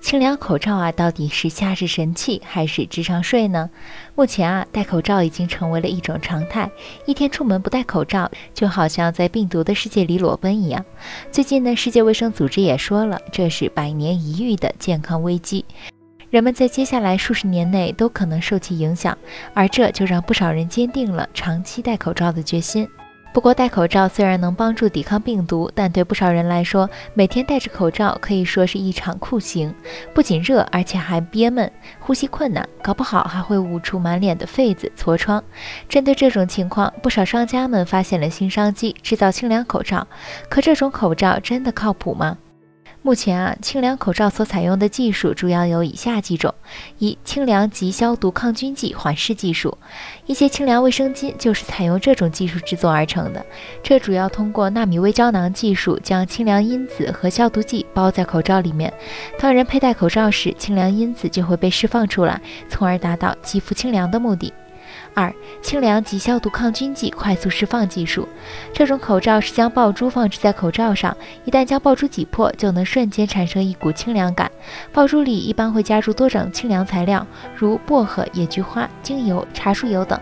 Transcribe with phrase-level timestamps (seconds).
[0.00, 3.68] 清凉口罩啊，到底是夏日神器还是智商税呢？
[4.14, 6.70] 目前啊，戴口罩已经成为了一种常态，
[7.04, 10.84] 一天出门不戴口罩，就好像在病毒的世界里裸奔一样。
[11.30, 15.64] 最近呢，世界卫生组织也说了，这是百年一遇的健康危机，
[16.30, 19.18] 人们在接下来数十年内都可能受其影响，
[19.52, 22.88] 而这就让不少人坚定了长期戴口罩的决心。
[23.30, 29.72] 不过，戴口罩虽然能帮助抵抗病毒，但对不少人来说，每天戴着口罩可以说是一场酷刑。
[30.12, 31.70] 不仅热，而且还憋闷，
[32.00, 35.42] 呼吸困难，搞不好还会捂出满脸的痱子、痤疮。
[35.88, 40.08] 针对这种情况，不少商家们发现了新商机，制造清凉口罩。
[40.48, 42.38] 可这种口罩真的靠谱吗？
[43.00, 46.52] 目前啊，清凉口罩所采用的技术主要有以下几种：
[46.98, 49.78] 一、清凉及消毒抗菌剂缓释技术，
[50.26, 53.44] 一些清凉卫生巾就是采用这种技术制作而成的。
[53.82, 58.92] 这主要通过纳米微胶囊技术，将清凉因子和消毒剂包在口罩里面。
[59.38, 64.52] 当人佩戴口罩时，清凉因子就会被释放出来，从而达到肌肤清凉的目的。
[65.14, 68.28] 二、清凉及消毒抗菌剂快速释放技术。
[68.72, 74.50] 这种口罩是将爆珠放置在口罩上，一旦将爆珠挤破，就能瞬间产生一股清凉感。
[74.92, 77.26] 爆珠里一般会加入多种清凉材料，
[77.56, 80.18] 如薄荷、野菊花、精油、茶树油等。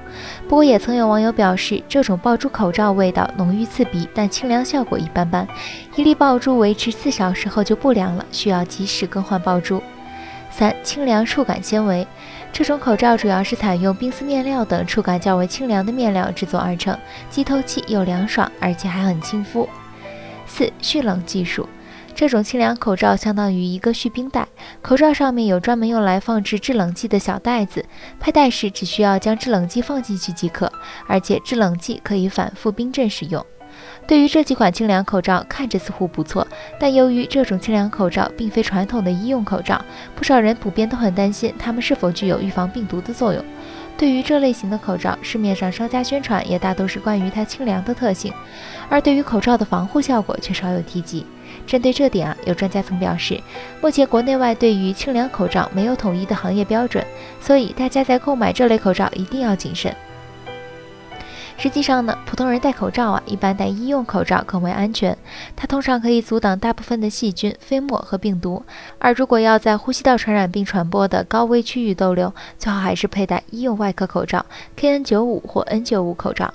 [0.49, 5.47] 不过，也曾有网友表示，这种爆珠口罩味道浓郁刺鼻，但清凉效果一般般。
[5.95, 9.83] 一粒爆珠维持四小时后就不凉了，需要及时更换爆珠。
[10.57, 12.07] 三、清凉触感纤维。
[12.51, 16.99] 这种口罩主要是采用冰丝面料等触感较为清凉的面料制作而成，
[17.29, 19.69] 既透气又凉爽，而且还很亲肤。
[20.47, 21.69] 四、蓄冷技术。
[22.15, 24.49] 这种清凉口罩相当于一个蓄冰袋，
[24.81, 27.85] 口罩上面有专门用来放置制冷剂的小袋子，
[28.19, 30.73] 佩戴时只需要将制冷剂放进去即可，
[31.07, 33.45] 而且制冷剂可以反复冰镇使用。
[34.07, 36.47] 对于这几款清凉口罩，看着似乎不错，
[36.79, 39.85] 但由于这种清凉口罩并非传统的医用口罩，
[40.15, 43.45] 不少人普遍都很担心它们是否具有预防病毒的作用。
[43.99, 48.33] 对于这类型的口罩，市面上商家宣传也大都是关于它清凉的特性，
[48.89, 51.27] 而对于口罩的防护效果却少有提及。
[51.67, 53.41] 针对这点啊，有专家曾表示，
[53.81, 57.05] 目前国内外对于清凉口罩没有统一的行业标准，
[57.41, 59.93] 所以大家在购买这类口罩一定要谨慎。
[61.59, 65.17] 实际上呢，普通人戴口罩啊，一般戴医用口罩更为安全。
[65.57, 68.63] 它通常可以阻挡大部分的细菌、飞沫和病毒。
[68.99, 74.45] 而如果要在呼吸道传染病传播的高危区域逗留，最好还是佩戴医用外科口罩
[74.79, 76.53] KN95 或 N95 口罩。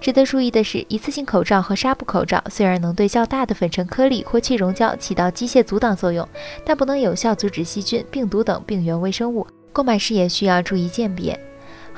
[0.00, 6.28] 值得注意的是，一次性口罩和纱布口罩虽然能对较大的粉尘颗粒或气溶胶起到机械阻挡作用，
[6.66, 9.46] 但不能有效阻止细菌、病毒等病原微生物。
[9.72, 11.38] 购买时也需要注意鉴别。